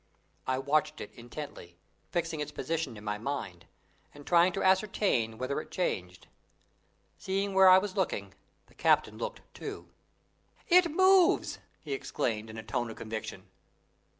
I 0.47 0.57
watched 0.57 0.99
it 0.99 1.11
intently, 1.13 1.77
fixing 2.09 2.39
its 2.39 2.51
position 2.51 2.97
in 2.97 3.03
my 3.03 3.19
mind, 3.19 3.67
and 4.15 4.25
trying 4.25 4.51
to 4.53 4.63
ascertain 4.63 5.37
whether 5.37 5.61
it 5.61 5.69
changed. 5.69 6.25
Seeing 7.19 7.53
where 7.53 7.69
I 7.69 7.77
was 7.77 7.95
looking, 7.95 8.33
the 8.65 8.73
captain 8.73 9.19
looked 9.19 9.41
too. 9.53 9.89
"It 10.67 10.89
moves!" 10.89 11.59
he 11.81 11.93
exclaimed, 11.93 12.49
in 12.49 12.57
a 12.57 12.63
tone 12.63 12.89
of 12.89 12.95
conviction. 12.97 13.43